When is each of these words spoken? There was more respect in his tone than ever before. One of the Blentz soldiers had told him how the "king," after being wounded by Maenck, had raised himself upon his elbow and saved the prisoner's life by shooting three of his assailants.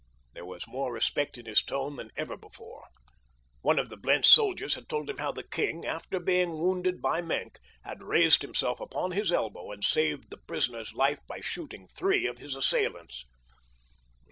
There 0.33 0.47
was 0.47 0.65
more 0.67 0.91
respect 0.91 1.37
in 1.37 1.45
his 1.45 1.61
tone 1.61 1.95
than 1.97 2.09
ever 2.17 2.35
before. 2.35 2.85
One 3.61 3.77
of 3.77 3.89
the 3.89 3.97
Blentz 3.97 4.31
soldiers 4.31 4.73
had 4.73 4.89
told 4.89 5.11
him 5.11 5.17
how 5.19 5.31
the 5.31 5.43
"king," 5.47 5.85
after 5.85 6.19
being 6.19 6.53
wounded 6.53 7.03
by 7.03 7.21
Maenck, 7.21 7.59
had 7.83 8.01
raised 8.01 8.41
himself 8.41 8.79
upon 8.79 9.11
his 9.11 9.31
elbow 9.31 9.69
and 9.71 9.83
saved 9.85 10.31
the 10.31 10.39
prisoner's 10.47 10.95
life 10.95 11.19
by 11.27 11.39
shooting 11.39 11.87
three 11.89 12.25
of 12.25 12.39
his 12.39 12.55
assailants. 12.55 13.25